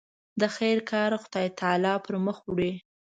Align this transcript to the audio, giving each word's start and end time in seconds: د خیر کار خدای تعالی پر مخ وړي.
د 0.39 0.41
خیر 0.55 0.77
کار 0.91 1.11
خدای 1.23 1.47
تعالی 1.59 1.93
پر 2.05 2.15
مخ 2.25 2.37
وړي. 2.47 2.71